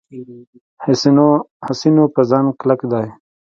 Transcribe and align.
حسینو 1.67 2.03
په 2.15 2.21
ځان 2.29 2.45
کلک 2.59 2.81
دی. 2.91 3.07